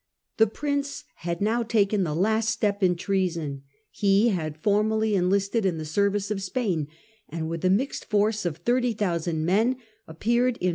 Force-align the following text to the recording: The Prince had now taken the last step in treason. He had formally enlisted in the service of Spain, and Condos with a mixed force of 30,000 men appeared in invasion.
The 0.37 0.47
Prince 0.47 1.03
had 1.17 1.41
now 1.41 1.61
taken 1.61 2.03
the 2.03 2.15
last 2.15 2.49
step 2.49 2.81
in 2.81 2.95
treason. 2.95 3.61
He 3.91 4.29
had 4.29 4.57
formally 4.57 5.13
enlisted 5.13 5.63
in 5.63 5.77
the 5.77 5.85
service 5.85 6.31
of 6.31 6.41
Spain, 6.41 6.87
and 7.29 7.43
Condos 7.45 7.49
with 7.49 7.65
a 7.65 7.69
mixed 7.69 8.05
force 8.05 8.43
of 8.43 8.57
30,000 8.57 9.45
men 9.45 9.75
appeared 10.07 10.57
in 10.57 10.65
invasion. 10.65 10.69